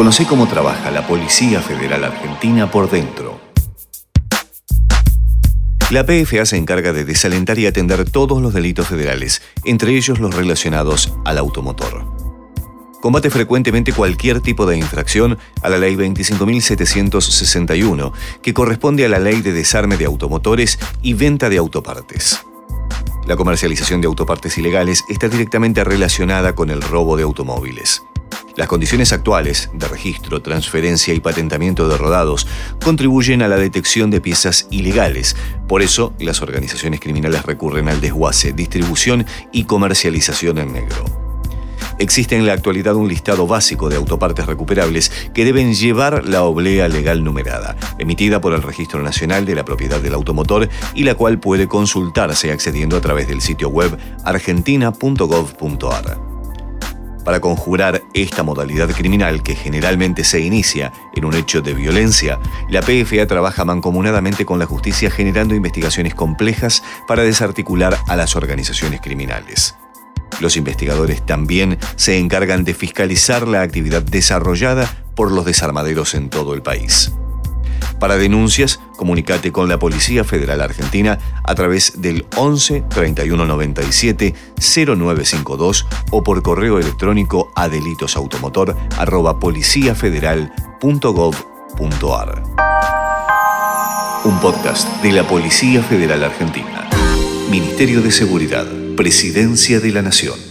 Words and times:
Conoce 0.00 0.24
cómo 0.24 0.48
trabaja 0.48 0.90
la 0.90 1.06
Policía 1.06 1.60
Federal 1.60 2.04
Argentina 2.04 2.70
por 2.70 2.88
dentro. 2.90 3.38
La 5.90 6.06
PFA 6.06 6.46
se 6.46 6.56
encarga 6.56 6.94
de 6.94 7.04
desalentar 7.04 7.58
y 7.58 7.66
atender 7.66 8.08
todos 8.08 8.40
los 8.40 8.54
delitos 8.54 8.86
federales, 8.88 9.42
entre 9.66 9.94
ellos 9.94 10.18
los 10.18 10.34
relacionados 10.34 11.12
al 11.26 11.36
automotor. 11.36 12.06
Combate 13.02 13.28
frecuentemente 13.28 13.92
cualquier 13.92 14.40
tipo 14.40 14.64
de 14.64 14.78
infracción 14.78 15.36
a 15.62 15.68
la 15.68 15.76
Ley 15.76 15.96
25.761, 15.96 18.12
que 18.42 18.54
corresponde 18.54 19.04
a 19.04 19.10
la 19.10 19.18
Ley 19.18 19.42
de 19.42 19.52
Desarme 19.52 19.98
de 19.98 20.06
Automotores 20.06 20.78
y 21.02 21.12
Venta 21.12 21.50
de 21.50 21.58
Autopartes. 21.58 22.40
La 23.28 23.36
comercialización 23.36 24.00
de 24.00 24.06
autopartes 24.06 24.56
ilegales 24.56 25.04
está 25.10 25.28
directamente 25.28 25.84
relacionada 25.84 26.54
con 26.54 26.70
el 26.70 26.80
robo 26.80 27.18
de 27.18 27.24
automóviles. 27.24 28.00
Las 28.56 28.68
condiciones 28.68 29.12
actuales 29.12 29.68
de 29.74 29.86
registro, 29.88 30.40
transferencia 30.42 31.12
y 31.14 31.20
patentamiento 31.20 31.88
de 31.88 31.96
rodados 31.96 32.46
contribuyen 32.82 33.42
a 33.42 33.48
la 33.48 33.56
detección 33.56 34.10
de 34.10 34.20
piezas 34.20 34.66
ilegales. 34.70 35.36
Por 35.68 35.80
eso, 35.82 36.12
las 36.18 36.42
organizaciones 36.42 37.00
criminales 37.00 37.44
recurren 37.44 37.88
al 37.88 38.00
desguace, 38.02 38.52
distribución 38.52 39.24
y 39.52 39.62
comercialización 39.64 40.58
en 40.58 40.72
negro. 40.72 41.04
Existe 41.98 42.34
en 42.36 42.46
la 42.46 42.54
actualidad 42.54 42.94
un 42.96 43.08
listado 43.08 43.46
básico 43.46 43.90
de 43.90 43.96
autopartes 43.96 44.46
recuperables 44.46 45.12
que 45.34 45.44
deben 45.44 45.74
llevar 45.74 46.26
la 46.26 46.42
oblea 46.44 46.88
legal 46.88 47.22
numerada, 47.22 47.76
emitida 47.98 48.40
por 48.40 48.54
el 48.54 48.62
Registro 48.62 49.02
Nacional 49.02 49.44
de 49.44 49.54
la 49.54 49.66
Propiedad 49.66 50.00
del 50.00 50.14
Automotor 50.14 50.70
y 50.94 51.04
la 51.04 51.14
cual 51.14 51.38
puede 51.38 51.68
consultarse 51.68 52.52
accediendo 52.52 52.96
a 52.96 53.02
través 53.02 53.28
del 53.28 53.42
sitio 53.42 53.68
web 53.68 53.98
argentina.gov.ar 54.24 56.29
para 57.24 57.40
conjurar 57.40 58.02
esta 58.14 58.42
modalidad 58.42 58.88
criminal 58.90 59.42
que 59.42 59.54
generalmente 59.54 60.24
se 60.24 60.40
inicia 60.40 60.92
en 61.14 61.24
un 61.24 61.34
hecho 61.34 61.60
de 61.62 61.74
violencia, 61.74 62.38
la 62.68 62.80
PFA 62.82 63.26
trabaja 63.26 63.64
mancomunadamente 63.64 64.44
con 64.44 64.58
la 64.58 64.66
justicia 64.66 65.10
generando 65.10 65.54
investigaciones 65.54 66.14
complejas 66.14 66.82
para 67.06 67.22
desarticular 67.22 67.96
a 68.08 68.16
las 68.16 68.36
organizaciones 68.36 69.00
criminales. 69.00 69.76
Los 70.40 70.56
investigadores 70.56 71.24
también 71.26 71.78
se 71.96 72.18
encargan 72.18 72.64
de 72.64 72.74
fiscalizar 72.74 73.46
la 73.46 73.62
actividad 73.62 74.02
desarrollada 74.02 74.90
por 75.14 75.32
los 75.32 75.44
desarmaderos 75.44 76.14
en 76.14 76.30
todo 76.30 76.54
el 76.54 76.62
país. 76.62 77.10
Para 78.00 78.16
denuncias, 78.16 78.80
comunicate 78.96 79.52
con 79.52 79.68
la 79.68 79.78
Policía 79.78 80.24
Federal 80.24 80.62
Argentina 80.62 81.18
a 81.44 81.54
través 81.54 82.00
del 82.00 82.26
11 82.34 82.84
31 82.88 83.44
0952 84.58 85.86
o 86.10 86.24
por 86.24 86.42
correo 86.42 86.78
electrónico 86.80 87.52
a 87.54 87.68
delitosautomotor 87.68 88.74
Un 94.24 94.40
podcast 94.40 94.88
de 95.02 95.12
la 95.12 95.22
Policía 95.28 95.82
Federal 95.84 96.24
Argentina. 96.24 96.88
Ministerio 97.50 98.00
de 98.00 98.10
Seguridad, 98.12 98.66
Presidencia 98.96 99.78
de 99.78 99.90
la 99.90 100.00
Nación. 100.00 100.49